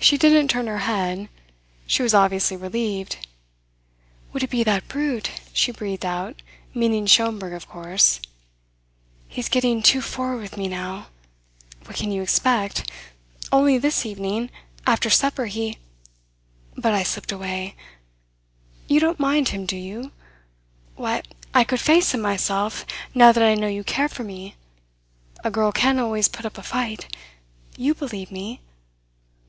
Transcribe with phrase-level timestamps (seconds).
[0.00, 1.28] She didn't turn her head.
[1.86, 3.26] She was obviously relieved.
[4.32, 6.40] "Would it be that brute?" she breathed out,
[6.72, 8.20] meaning Schomberg, of course.
[9.26, 11.08] "He's getting too forward with me now.
[11.84, 12.90] What can you expect?
[13.52, 14.50] Only this evening,
[14.86, 15.78] after supper, he
[16.74, 17.74] but I slipped away.
[18.86, 20.12] You don't mind him, do you?
[20.94, 24.54] Why, I could face him myself now that I know you care for me.
[25.44, 27.14] A girl can always put up a fight.
[27.76, 28.60] You believe me?